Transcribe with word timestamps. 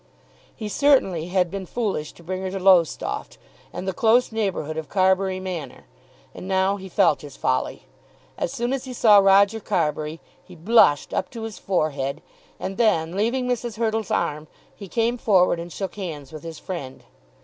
He 0.55 0.67
certainly 0.67 1.27
had 1.27 1.51
been 1.51 1.67
foolish 1.67 2.11
to 2.13 2.23
bring 2.23 2.41
her 2.41 2.49
to 2.49 2.59
Lowestoft, 2.59 3.37
and 3.71 3.87
the 3.87 3.93
close 3.93 4.31
neighbourhood 4.31 4.75
of 4.75 4.89
Carbury 4.89 5.39
Manor; 5.39 5.85
and 6.33 6.47
now 6.47 6.77
he 6.77 6.89
felt 6.89 7.21
his 7.21 7.35
folly. 7.37 7.83
As 8.35 8.51
soon 8.51 8.73
as 8.73 8.85
he 8.85 8.93
saw 8.93 9.19
Roger 9.19 9.59
Carbury 9.59 10.19
he 10.43 10.55
blushed 10.55 11.13
up 11.13 11.29
to 11.29 11.43
his 11.43 11.59
forehead, 11.59 12.23
and 12.59 12.77
then 12.77 13.15
leaving 13.15 13.47
Mrs. 13.47 13.77
Hurtle's 13.77 14.09
arm 14.09 14.47
he 14.75 14.87
came 14.87 15.19
forward, 15.19 15.59
and 15.59 15.71
shook 15.71 15.93
hands 15.93 16.31
with 16.33 16.41
his 16.41 16.57
friend. 16.57 17.03